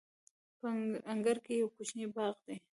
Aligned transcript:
په 0.59 0.67
انګړ 1.11 1.35
کې 1.45 1.53
یو 1.61 1.67
کوچنی 1.75 2.05
باغ 2.15 2.35
دی. 2.45 2.57